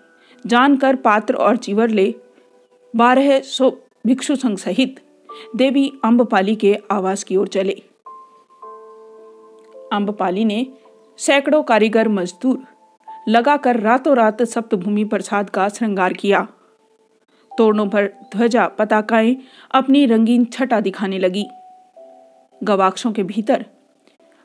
[0.46, 2.14] जानकर पात्र और चीवर ले
[2.96, 3.70] बारह सौ
[4.06, 5.00] भिक्षु संघ सहित
[5.56, 7.82] देवी अम्बपाली के आवास की ओर चले।
[9.92, 10.66] अम्बपाली ने
[11.18, 12.64] सैकड़ों कारीगर मजदूर
[13.28, 16.48] लगाकर रातों रात सप्तभूमि प्रसाद का श्रृंगार किया।
[17.58, 19.36] तोरणों पर ध्वजा पताकाएँ
[19.70, 21.46] अपनी रंगीन छटा दिखाने लगी।
[22.62, 23.66] गवाक्षों के भीतर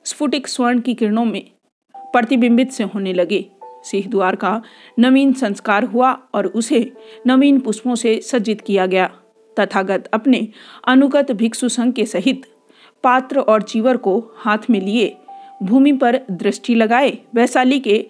[0.05, 1.51] स्फुटिक स्वर्ण की किरणों में
[1.95, 3.51] प्रतिबिंबित से होने लगे।
[3.84, 4.62] सिंह द्वार का
[5.00, 6.92] नवीन संस्कार हुआ और उसे
[7.28, 9.08] नवीन पुष्पों से सज्जित किया गया।
[9.60, 10.48] तथागत अपने
[10.88, 12.42] अनुगत भिक्षु संघ के सहित
[13.04, 15.18] पात्र और चीवर को हाथ में लिए
[15.63, 18.10] भूमि पर दृष्टि लगाए वैशाली के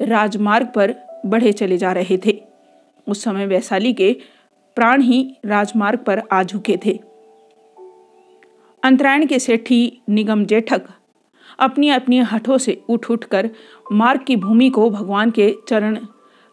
[0.00, 0.94] राजमार्ग पर
[1.26, 2.40] बढ़े चले जा रहे थे।
[3.06, 4.16] उस समय वैशाली के
[4.76, 6.98] प्राण ही राजमार्ग पर आ झुके थे।
[8.82, 10.82] अंतरायण के सेठी निगम जेठक
[11.58, 13.50] अपनी अपनी हठों से उठ उठ कर
[13.92, 15.98] मार्ग की भूमि को भगवान के चरण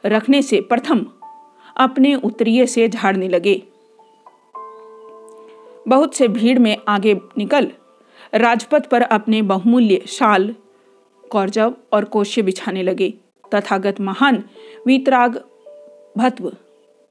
[0.05, 1.05] रखने से प्रथम
[1.77, 3.61] अपने उत्तरीय से झाड़ने लगे।
[5.87, 7.71] बहुत से भीड़ में आगे निकल,
[8.33, 10.55] राजपथ पर अपने बहुमूल्य शाल
[11.31, 13.13] कौरजव और कोश्य बिछाने लगे।
[13.55, 14.43] तथागत महान
[14.87, 15.35] वीतराग
[16.17, 16.51] भत्व,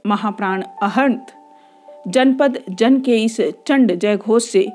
[0.06, 1.26] महाप्राण अहंत
[2.08, 4.66] जनपद जन के इस चंड जय घोष से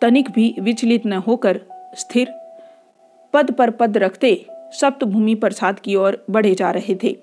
[0.00, 1.60] तनिक भी विचलित न होकर
[1.94, 2.32] स्थिर
[3.32, 4.34] पद पर पद रखते
[4.80, 7.16] सप्तभूमि प्रसाद की ओर बढ़े जा रहे थे।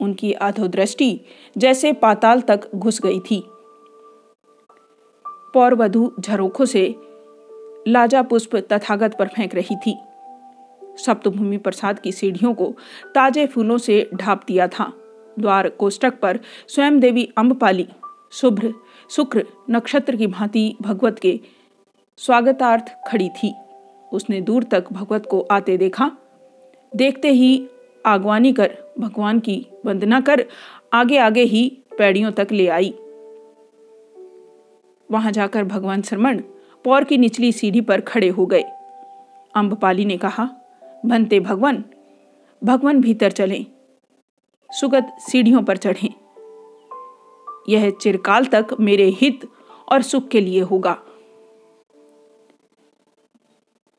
[0.00, 1.20] उनकी अधोदृष्टि
[1.58, 3.42] जैसे पाताल तक घुस गई थी।
[5.54, 6.94] पौरवधु झरोखों से
[7.88, 9.98] लाजा पुष्प तथागत पर फेंक रही थी।
[10.96, 12.74] सप्तभूमि प्रसाद की सीढ़ियों को
[13.14, 14.92] ताजे फूलों से ढाप दिया था।
[15.38, 17.88] द्वार कोष्टक पर स्वयं देवी अम्बपाली
[18.32, 18.72] शुभ्र,
[19.10, 21.40] शुक्र नक्षत्र की भांति भगवत के
[22.18, 23.54] स्वागतार्थ खड़ी थी।
[24.12, 26.10] उसने दूर तक भगवत को आते देखा
[26.96, 27.68] देखते ही
[28.06, 30.46] आगवानी कर, भगवान की वंदना कर
[30.92, 32.94] आगे आगे ही पैड़ियों तक ले आई।
[35.10, 36.42] वहाँ जाकर भगवान श्रमण
[36.84, 38.62] पौर की निचली सीढ़ी पर खड़े हो गए।
[39.54, 40.48] अम्बपाली ने कहा,
[41.06, 41.84] बनते भगवान
[42.64, 43.66] भगवान भीतर चले,
[44.70, 46.08] सुगत सीढ़ियों पर चढ़े।
[47.68, 49.48] यह चिरकाल तक मेरे हित
[49.88, 50.94] और सुख के लिए होगा।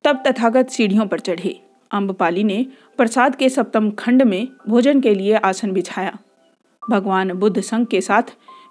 [0.03, 1.59] तब तथागत सीढ़ियों पर चढ़े।
[1.91, 2.65] अम्बपाली ने
[2.97, 6.17] प्रसाद के सप्तम खंड में भोजन के लिए आसन बिछाया।
[6.89, 8.23] भगवान बुद्ध संघ के साथ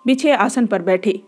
[0.07, 1.21] बिछे आसन पर बैठे।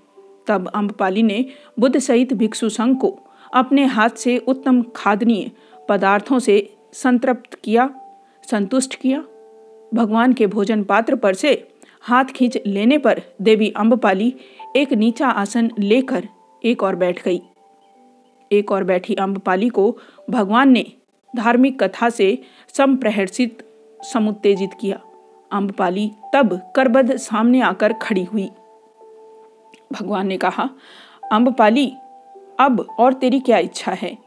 [0.46, 1.44] तब अम्बपाली ने
[1.78, 3.18] बुद्ध सहित भिक्षु संघ को
[3.54, 5.50] अपने हाथ से उत्तम खादनीय
[5.88, 7.88] पदार्थों से संतृप्त किया,
[8.50, 9.24] संतुष्ट किया।
[9.94, 11.52] भगवान के भोजन पात्र पर से
[12.02, 14.34] हाथ खींच लेने पर देवी अम्बपाली
[14.76, 16.28] एक नीचा आसन लेकर
[16.64, 17.40] एक और बैठ गई।
[18.52, 19.98] एक और बैठी अम्बपाली को
[20.30, 20.84] भगवान ने
[21.36, 23.62] धार्मिक कथा से संप्रहर्षित
[24.12, 25.00] समुत्तेजित किया।
[25.52, 28.50] अम्बपाली तब करबद्ध सामने आकर खड़ी हुई।
[29.92, 30.68] भगवान ने कहा
[31.32, 31.92] अम्बपाली
[32.60, 34.18] अब और तेरी क्या इच्छा है?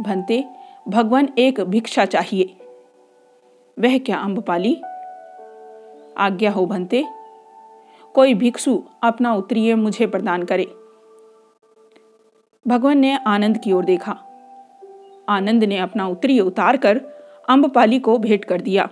[0.00, 0.44] भंते,
[0.88, 2.56] भगवान एक भिक्षा चाहिए।
[3.78, 4.74] वह क्या अम्बपाली
[6.18, 7.04] आज्ञा हो भंते,
[8.14, 10.64] कोई भिक्षु अपना उत्तरीय मुझे प्रदान करे
[12.68, 14.31] भगवान ने आनंद की ओर देखा।
[15.32, 17.00] आनंद ने अपना उत्तरीय उतार कर
[17.48, 18.88] अम्बपाली को भेंट कर दिया।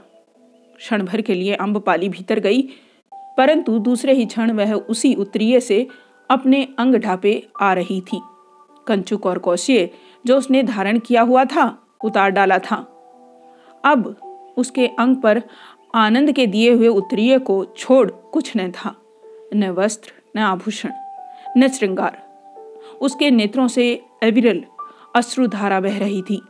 [0.76, 2.62] क्षण भर के लिए अम्बपाली भीतर गई,
[3.12, 5.86] परंतु दूसरे ही क्षण वह उसी उत्तरीय से
[6.30, 8.20] अपने अंग ढापे आ रही थी।
[8.86, 9.90] कंचुक और कौशिय,
[10.26, 12.76] जो उसने धारण किया हुआ था, उतार डाला था।
[13.84, 14.14] अब
[14.56, 15.42] उसके अंग पर
[15.94, 18.94] आनंद के दिए हुए उत्तरीय को छोड़ कुछ न था।
[19.54, 20.92] न वस्त्र, न आभूषण,
[21.58, 22.22] न श्रृंगार।
[23.00, 24.64] उसके नेत्रों से अविरल
[25.16, 26.42] अश्रुधारा बह रही थी।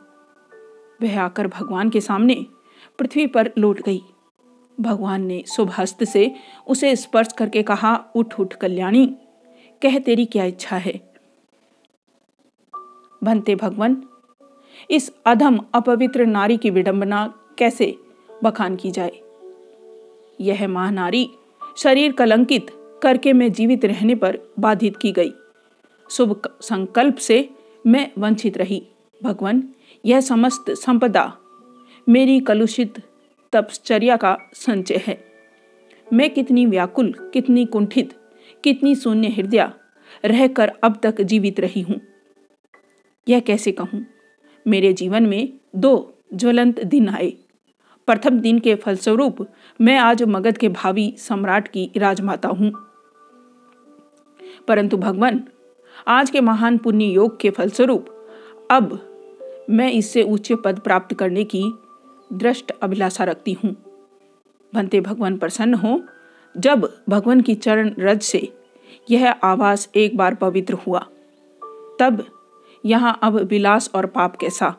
[1.02, 2.46] वह आकर भगवान के सामने
[2.98, 4.00] पृथ्वी पर लौट गई।
[4.80, 6.34] भगवान ने शुभ हस्त से
[6.66, 9.06] उसे स्पर्श करके कहा, उठ उठ, कल्याणी,
[9.82, 11.14] कह तेरी क्या इच्छा है?
[13.24, 14.08] भंते भगवान,
[14.90, 17.96] इस अधम अपवित्र नारी की विडंबना कैसे
[18.44, 19.12] बखान की जाए?
[20.40, 21.30] यह महानारी
[21.76, 22.66] शरीर कलंकित
[23.02, 25.32] करके मैं जीवित रहने पर बाधित की गई।
[26.10, 27.50] शुभ संकल्प से
[27.86, 28.86] मैं वंचित रही।
[29.24, 29.68] भगवान,
[30.06, 31.36] यह समस्त संपदा
[32.08, 33.02] मेरी कलुषित
[33.52, 35.24] तपश्चर्या का संचय है।
[36.12, 38.12] मैं कितनी व्याकुल, कितनी कुंठित,
[38.64, 39.68] कितनी शून्य हृदय
[40.24, 42.00] रहकर अब तक जीवित रही हूँ।
[43.28, 44.06] यह कैसे कहूँ?
[44.66, 47.30] मेरे जीवन में दो ज्वलंत दिन आए।
[48.06, 49.48] प्रथम दिन के फलस्वरूप
[49.80, 52.72] मैं आज मगध के भावी सम्राट की राजमाता हूँ।
[54.68, 55.44] परंतु भगवान
[56.08, 58.06] आज के महान पुण्य योग के फलस्वरूप,
[58.70, 59.06] अब
[59.70, 61.72] मैं इससे उच्च पद प्राप्त करने की
[62.32, 63.76] दृष्ट अभिलाषा रखती हूँ।
[64.74, 66.02] भंते भगवान प्रसन्न हो,
[66.56, 68.52] जब भगवान की चरण रज से
[69.10, 71.00] यह आवास एक बार पवित्र हुआ,
[72.00, 72.24] तब
[72.84, 74.76] यहाँ अब विलास और पाप कैसा?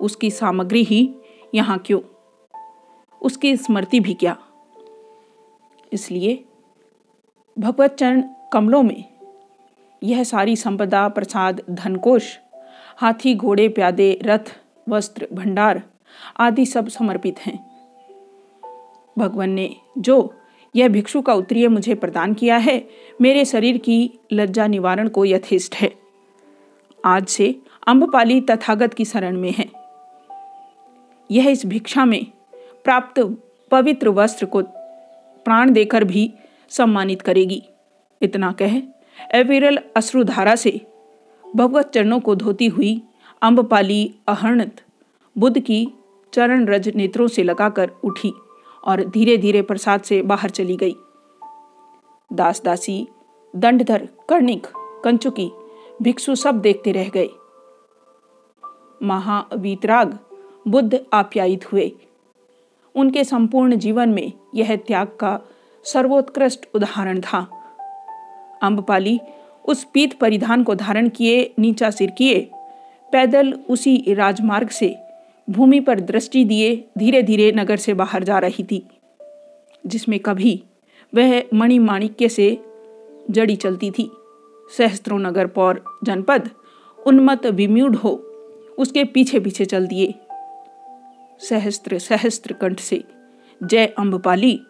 [0.00, 1.14] उसकी सामग्री ही
[1.54, 2.00] यहाँ क्यों?
[3.22, 4.36] उसकी स्मृति भी क्या?
[5.92, 6.44] इसलिए
[7.58, 9.13] भगवत चरण कमलों में
[10.04, 12.38] यह सारी संपदा, प्रसाद, धनकोश,
[12.96, 15.82] हाथी, घोड़े, प्यादे, रथ, वस्त्र, भंडार
[16.40, 17.74] आदि सब समर्पित हैं।
[19.18, 20.34] भगवान ने जो
[20.76, 22.88] यह भिक्षु का उत्तरीय मुझे प्रदान किया है,
[23.20, 25.94] मेरे शरीर की लज्जा निवारण को यथेष्ट है।
[27.04, 29.68] आज से अम्बपाली तथागत की शरण में है।
[31.30, 32.26] यह इस भिक्षा में
[32.84, 33.36] प्राप्त
[33.70, 34.62] पवित्र वस्त्र को
[35.44, 36.34] प्राण देकर भी
[36.68, 37.62] सम्मानित करेगी।
[38.22, 38.93] इतना कह
[39.34, 40.80] अविरल अश्रुधारा से
[41.56, 43.02] भगवत चरणों को धोती हुई
[43.42, 44.82] अम्बपाली अहर्णत,
[45.38, 45.88] बुद्ध की
[46.32, 48.32] चरण रज नेत्रों से लगाकर उठी
[48.84, 50.94] और धीरे धीरे प्रसाद से बाहर चली गई।
[52.32, 53.08] दास दासी
[53.56, 54.66] दंडधर, कर्णिक,
[55.04, 55.50] कंचुकी,
[56.02, 57.28] भिक्षु सब देखते रह गए।
[59.02, 60.18] महावीतराग
[60.68, 61.92] बुद्ध आप्यायित हुए।
[62.94, 65.40] उनके संपूर्ण जीवन में यह त्याग का
[65.84, 67.63] सर्वोत्कृष्ट उदाहरण था।
[68.62, 69.18] अम्बपाली
[69.64, 72.40] उस पीत परिधान को धारण किए, नीचा सिर किए।
[73.12, 74.94] पैदल उसी राजमार्ग से
[75.48, 78.82] भूमि पर दृष्टि दिए धीरे धीरे नगर से बाहर जा रही थी,
[79.84, 80.62] जिसमें कभी
[81.12, 82.56] वह मणिमाणिक्य से
[83.30, 84.10] जड़ी चलती थी।
[84.70, 86.50] सहस्त्रों नगर पौर जनपद
[86.98, 88.10] उन्मत विम्यूढ़ हो
[88.78, 90.14] उसके पीछे पीछे चल दिए।
[91.40, 93.02] सहस्त्र सहस्त्र कंठ से,
[93.60, 94.60] जय अम्बपाली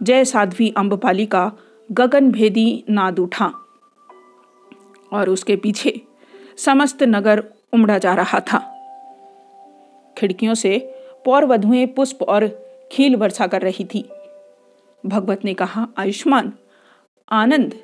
[0.00, 1.50] जय साध्वी अम्बपाली का
[1.92, 3.52] गगन भेदी नाद उठा
[5.12, 6.00] और उसके पीछे
[6.56, 8.70] समस्त नगर उमड़ा जा रहा था।
[10.18, 10.94] खिड़कियों से
[11.24, 12.48] पौर वधुएँ पुष्प और
[12.92, 14.08] खील वर्षा कर रही थी।
[15.06, 16.52] भगवत ने कहा, आयुष्मान,
[17.28, 17.74] आनंद,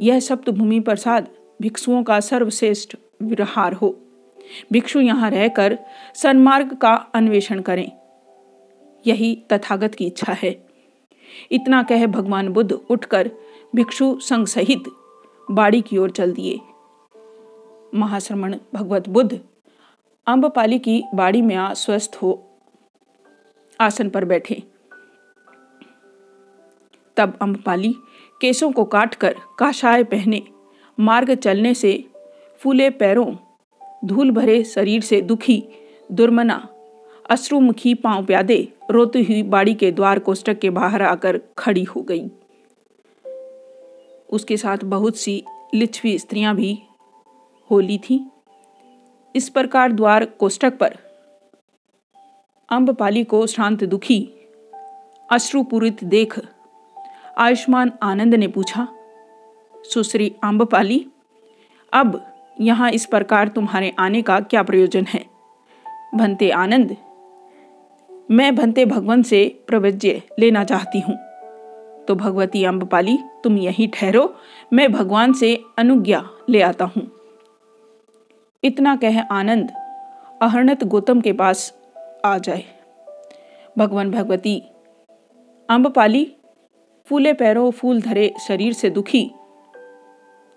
[0.00, 1.28] यह सप्तभूमि प्रसाद
[1.62, 3.98] भिक्षुओं का सर्वश्रेष्ठ विहार हो।
[4.72, 5.78] भिक्षु यहाँ रहकर
[6.14, 7.92] सन्मार्ग का अन्वेषण करें।
[9.06, 10.71] यही तथागत की इच्छा है।
[11.52, 13.30] इतना कह भगवान बुद्ध उठकर
[13.74, 14.84] भिक्षु संघ सहित
[15.50, 16.60] बाड़ी की ओर चल दिए।
[17.94, 19.40] महाश्रमण भगवत बुद्ध
[20.26, 22.32] अम्बपाली की बाड़ी में स्वस्थ हो
[23.80, 24.62] आसन पर बैठे।
[27.16, 27.94] तब अम्बपाली
[28.40, 30.42] केसों को काटकर काशाय पहने
[30.98, 31.92] मार्ग चलने से
[32.60, 33.34] फूले पैरों,
[34.04, 35.62] धूल भरे शरीर से दुखी,
[36.12, 36.68] दुर्मना,
[37.30, 38.56] अश्रुमुखी पाँव प्यादे
[38.90, 42.30] रोती हुई बाड़ी के द्वार कोष्टक के बाहर आकर खड़ी हो गई।
[44.30, 46.78] उसके साथ बहुत सी लिच्छवी स्त्रियाँ भी
[47.70, 48.20] होली थी।
[49.36, 50.96] इस प्रकार द्वार कोष्टक पर
[52.68, 54.20] अम्बपाली को शांत दुखी,
[55.30, 56.38] अश्रुपूरित देख
[57.38, 58.88] आयुष्मान आनंद ने पूछा,
[59.74, 61.06] सुश्री अम्बपाली
[61.92, 62.20] अब
[62.60, 65.24] यहाँ इस प्रकार तुम्हारे आने का क्या प्रयोजन है?
[66.14, 66.96] भंते आनंद
[68.32, 71.16] मैं भंते भगवान से प्रवज्य लेना चाहती हूँ।
[72.08, 74.34] तो भगवती अम्बपाली तुम यहीं ठहरो,
[74.72, 77.10] मैं भगवान से अनुज्ञा ले आता हूँ।
[78.64, 79.70] इतना कह आनंद
[80.42, 81.78] अहर्णत गौतम के पास
[82.24, 82.64] आ जाए।
[83.78, 84.62] भगवान भगवती
[85.70, 86.36] अम्बपाली
[87.06, 89.30] फूले पैरों फूल धरे शरीर से दुखी।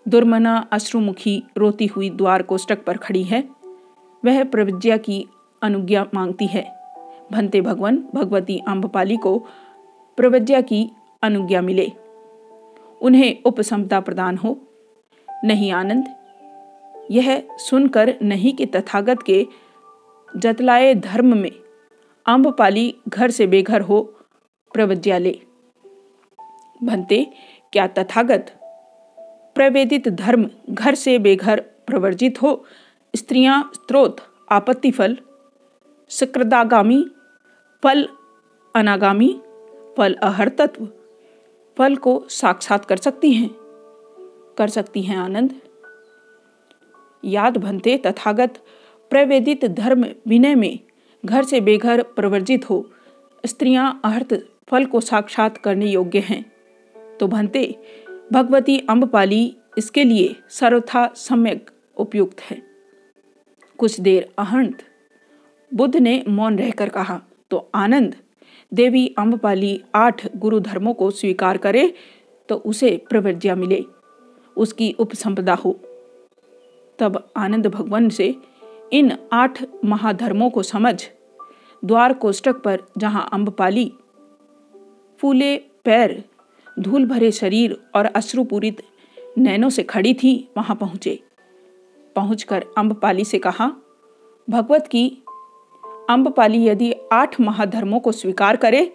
[0.07, 3.49] दुर्मना अश्रुमुखी रोती हुई द्वार कोष्टक पर खड़ी है।
[4.25, 5.27] वह प्रविज्ञा की
[5.61, 6.74] अनुज्ञा मांगती है।
[7.31, 9.37] भंते भगवान भगवती अम्बपाली को
[10.17, 10.91] प्रवज्ञा की
[11.23, 11.91] अनुज्ञा मिले।
[13.01, 14.57] उन्हें उपसमता प्रदान हो।
[15.43, 16.05] नहीं आनंद,
[17.11, 19.45] यह सुनकर नहीं कि तथागत के
[20.37, 21.51] जतलाए धर्म में
[22.25, 24.01] अम्बपाली घर से बेघर हो
[24.73, 25.39] प्रवज्ञा ले।
[26.83, 27.27] भंते,
[27.73, 28.51] क्या तथागत
[29.55, 32.65] प्रवेदित धर्म घर से बेघर प्रवर्जित हो?
[33.15, 34.17] स्त्रियाँ स्त्रोत
[34.51, 35.17] आपत्ति फल
[36.09, 37.05] सकृदागामी
[37.85, 38.07] फल
[38.75, 39.41] अनागामी
[39.97, 40.87] फल अहर तत्व
[41.77, 43.49] फल को साक्षात कर सकती हैं।
[44.57, 45.53] कर सकती हैं आनंद।
[47.23, 48.53] याद भनते तथागत,
[49.09, 50.79] प्रवेदित धर्म विनय में
[51.25, 52.89] घर से बेघर प्रवर्जित हो,
[53.45, 54.33] स्त्रियाँ अहर्त
[54.67, 56.51] फल को साक्षात करने योग्य हैं।
[57.17, 57.75] तो भनते
[58.33, 62.61] भगवती अम्बपाली इसके लिए सर्वथा सम्यक उपयुक्त है।
[63.77, 64.83] कुछ देर अहंत
[65.73, 67.21] बुद्ध ने मौन रहकर कहा
[67.55, 68.15] तो आनंद।
[68.71, 71.93] देवी अम्बपाली आठ गुरु धर्मों को स्वीकार करे
[72.49, 73.83] तो उसे प्रवर्ज्या मिले।
[74.57, 75.71] उसकी उपसंपदा हो।
[76.99, 78.35] तब आनंद भगवान से
[78.93, 80.95] इन आठ महाधर्मों को समझ,
[81.85, 83.91] द्वार कोष्टक पर जहाँ अम्बपाली
[85.19, 86.23] फूले, पैर,
[86.79, 88.81] धूल भरे शरीर और अश्रुपूरित
[89.37, 91.19] नैनों से खड़ी थी, वहाँ पहुँचे।
[92.15, 93.71] पहुंचकर अम्बपाली से कहा,
[94.49, 95.05] भगवत की
[96.09, 98.85] अम्बपाली यदि आठ महाधर्मों को स्वीकार करे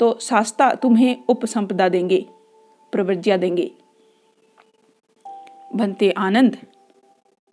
[0.00, 2.24] तो शास्ता तुम्हें उपसंपदा देंगे
[2.92, 3.70] प्रवृत्तिया देंगे।
[5.74, 6.56] बनते आनंद,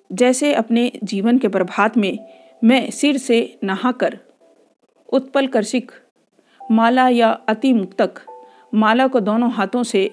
[0.09, 2.17] जैसे अपने जीवन के प्रभात में
[2.61, 4.17] मैं सिर से नहाकर
[5.09, 5.91] उत्पल कर्षिक
[6.61, 8.21] माला या अति मुक्तक,
[8.73, 10.09] माला को दोनों हाथों से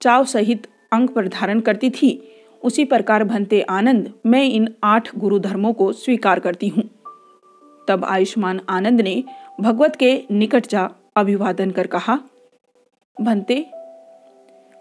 [0.00, 2.10] चाव सहित अंग पर धारण करती थी,
[2.62, 6.88] उसी प्रकार भनते आनंद, मैं इन आठ गुरु धर्मों को स्वीकार करती हूँ।
[7.88, 9.24] तब आयुष्मान आनंद ने
[9.60, 12.18] भगवत के निकट जा अभिवादन कर कहा,
[13.20, 13.60] भंते,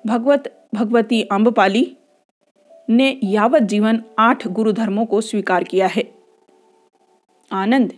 [0.07, 1.97] भगवत, भगवती अम्बपाली
[2.89, 6.03] ने यावत जीवन आठ गुरु धर्मों को स्वीकार किया है।
[7.51, 7.93] आनंद,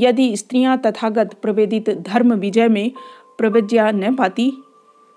[0.00, 2.90] यदि स्त्रियाँ तथागत प्रवेदित धर्म विजय में
[3.38, 4.52] प्रवज्ञा न पाती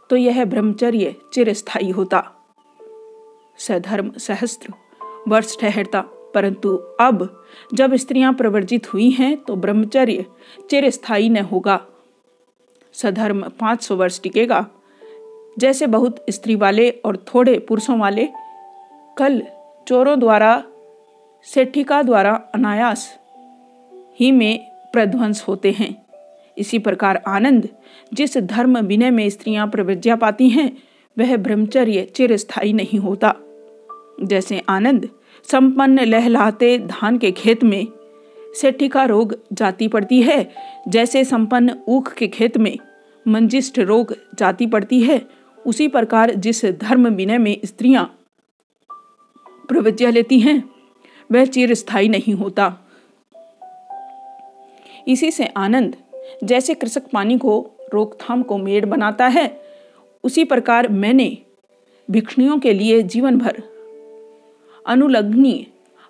[0.09, 2.23] तो यह ब्रह्मचर्य चिरस्थायी होता।
[3.57, 4.73] सधर्म सहस्त्र,
[5.27, 10.25] वर्ष ठहरता। परंतु अब जब स्त्रियाँ प्रवर्जित हुई हैं तो ब्रह्मचर्य
[10.69, 11.85] चिरस्थायी न होगा।
[12.93, 14.67] सधर्म पाँच सौ वर्ष टिकेगा।
[15.59, 18.27] जैसे बहुत स्त्री वाले और थोड़े पुरुषों वाले
[19.17, 19.43] कल
[19.87, 20.63] चोरों द्वारा,
[21.43, 23.19] सेठिका द्वारा अनायास
[24.19, 26.05] ही में प्रध्वंस होते हैं।
[26.57, 27.69] इसी प्रकार आनंद,
[28.13, 30.77] जिस धर्म विनय में स्त्रियाँ प्रवृज्ञा पाती हैं,
[31.19, 33.35] वह ब्रह्मचर्य चिरस्थायी नहीं होता।
[34.23, 35.09] जैसे आनंद
[35.51, 37.87] संपन्न लहलाते धान के खेत में
[38.55, 40.53] सेठिका रोग जाती पड़ती है,
[40.87, 42.77] जैसे संपन्न ऊख के खेत में
[43.27, 45.21] मंजिष्ठ रोग जाती पड़ती है।
[45.65, 48.03] उसी प्रकार जिस धर्म विनय में स्त्रियाँ
[49.67, 50.63] प्रवज्ञा लेती हैं,
[51.31, 52.77] वह चिरस्थायी नहीं होता।
[55.07, 55.95] इसी से आनंद,
[56.43, 59.61] जैसे कृषक पानी को रोकथाम को मेड़ बनाता है,
[60.23, 61.37] उसी प्रकार मैंने
[62.11, 63.63] भिक्षुणियों के लिए जीवन भर
[64.87, 65.65] अनुलग्नीय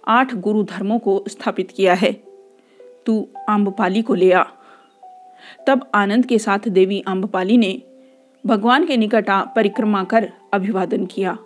[0.08, 2.24] आठ गुरु धर्मों को स्थापित किया है।
[3.06, 4.44] तू आम्बपाली को ले आ।
[5.68, 7.82] तब आनंद के साथ देवी आम्बपाली ने
[8.46, 11.38] भगवान के निकट आ परिक्रमा कर अभिवादन किया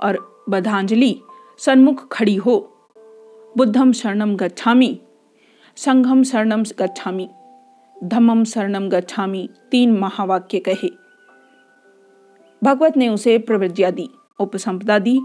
[0.00, 1.20] और बधांजलि,
[1.58, 2.76] सन्मुख खड़ी हो।
[3.56, 5.00] बुद्धम शरणम गच्छामी,
[5.76, 7.30] संघम शरणम गच्छामी,
[8.04, 10.90] धम्मम शरणम गच्छामी, तीन महावाक्य कहे।
[12.64, 15.20] भगवत ने उसे प्रवृत्तिया दी, उपसंपदा दी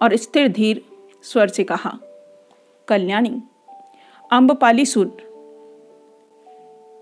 [0.00, 0.82] और स्थिर धीर
[1.24, 1.98] स्वर से कहा
[2.88, 3.40] कल्याणी
[4.32, 5.12] अम्बपाली सुन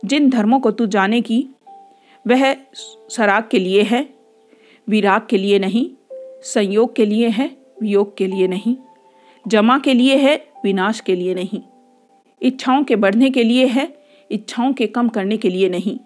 [0.05, 1.47] जिन धर्मों को तू जाने की
[2.27, 2.53] वह
[3.11, 4.07] सराग के लिए है
[4.89, 5.89] विराग के लिए नहीं
[6.45, 7.51] संयोग के लिए है
[7.83, 8.77] वियोग के लिए नहीं
[9.49, 11.61] जमा के लिए है विनाश के लिए नहीं
[12.43, 13.93] इच्छाओं के बढ़ने के लिए है
[14.31, 15.99] इच्छाओं के कम करने के लिए नहीं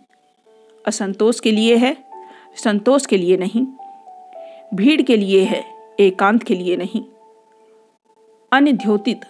[0.84, 1.96] असंतोष के लिए है
[2.56, 3.66] संतोष के लिए नहीं
[4.74, 7.02] भीड़ के लिए है एकांत के लिए नहीं,
[8.52, 9.20] अनिध्योतित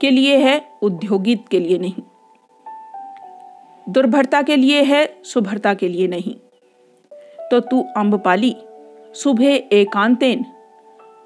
[0.00, 2.02] के लिए है, उद्योगित के लिए नहीं,
[3.86, 6.34] दुर्भरता के लिए है, सुभरता के लिए नहीं।
[7.50, 8.54] तो तू अम्बपाली
[9.14, 10.44] सुबह एकांतेन,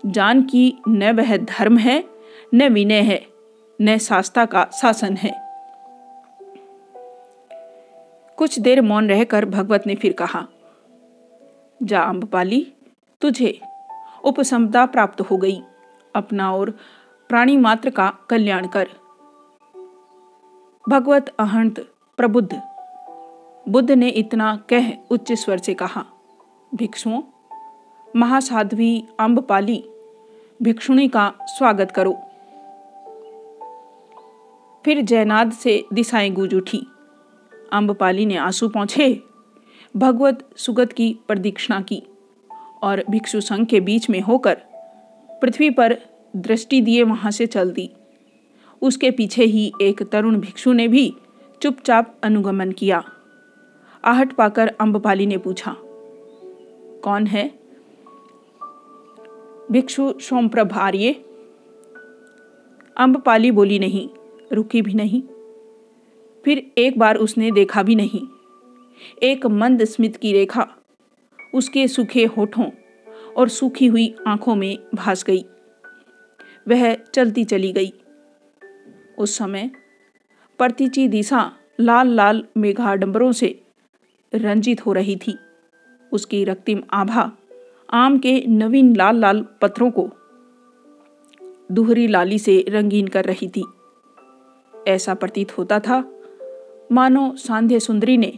[0.07, 2.05] जान की न वह धर्म है,
[2.55, 3.21] न विनय है,
[3.81, 5.33] न शास्ता का शासन है।
[8.39, 10.47] कुछ देर मौन रहकर भगवत ने फिर कहा,
[11.83, 12.67] जा अम्बपाली
[13.21, 13.61] तुझे
[14.25, 15.63] उपसमता प्राप्त हो गई।
[16.15, 16.71] अपना और
[17.29, 18.89] प्राणी मात्र का कल्याण कर।
[20.89, 21.81] भगवत अहंत
[22.17, 22.63] प्रबुद्ध।
[23.69, 26.05] बुद्ध ने इतना कह उच्च स्वर से कहा,
[26.75, 27.23] भिक्षुओं,
[28.17, 29.85] महासाध्वी अम्बपाली
[30.63, 32.13] भिक्षुणी का स्वागत करो।
[34.85, 36.87] फिर जयनाद से दिशाएँ गूंज उठी।
[37.73, 39.23] अम्बपाली ने आँसू पहुँचे
[39.97, 42.03] भगवत सुगत की प्रदीक्षिणा की।
[42.83, 44.55] और भिक्षु संघ के बीच में होकर
[45.43, 45.97] पृथ्वी पर
[46.37, 47.90] दृष्टि दिए वहाँ से चल दी।
[48.83, 51.12] उसके पीछे ही एक तरुण भिक्षु ने भी
[51.62, 53.03] चुपचाप अनुगमन किया।
[54.05, 55.77] आहट पाकर अम्बपाली ने पूछा,
[57.05, 57.51] कौन है?
[59.71, 61.12] भिक्षु सोमप्रभ आर्य।
[62.97, 64.09] अम्बपाली बोली, नहीं,
[64.53, 65.23] रुकी भी नहीं।
[66.45, 68.27] फिर एक बार उसने देखा भी नहीं।
[69.23, 70.68] एक मंद स्मित की रेखा
[71.55, 72.70] उसके सूखे होठों
[73.36, 75.44] और सूखी हुई आँखों में भास गई।
[76.68, 77.92] वह चलती चली गई।
[79.18, 79.70] उस समय
[80.59, 83.62] प्रतिची दिशा लाल लाल मेघाडंबरों से
[84.34, 85.38] रंजित हो रही थी।
[86.12, 87.30] उसकी रक्तिम आभा
[87.92, 90.11] आम के नवीन लाल लाल पत्थरों को
[91.72, 93.64] दुहरी लाली से रंगीन कर रही थी।
[94.88, 95.98] ऐसा प्रतीत होता था,
[96.92, 98.32] मानो सांध्य सुंदरी ने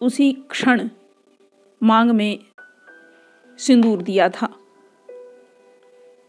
[0.00, 0.88] उसी क्षण
[1.82, 2.38] मांग में
[3.58, 4.59] सिंदूर दिया था।